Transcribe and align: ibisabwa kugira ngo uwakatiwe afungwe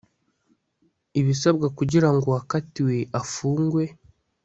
ibisabwa 1.19 1.67
kugira 1.77 2.07
ngo 2.13 2.25
uwakatiwe 2.29 2.97
afungwe 3.19 3.83